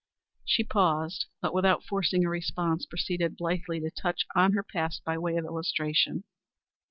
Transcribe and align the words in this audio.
She 0.45 0.63
paused, 0.63 1.27
but 1.43 1.53
without 1.53 1.83
forcing 1.83 2.25
a 2.25 2.27
response, 2.29 2.87
proceeded 2.87 3.37
blithely 3.37 3.79
to 3.81 3.91
touch 3.91 4.25
on 4.35 4.53
her 4.53 4.63
past 4.63 5.03
by 5.03 5.15
way 5.19 5.35
of 5.37 5.45
illustration. 5.45 6.23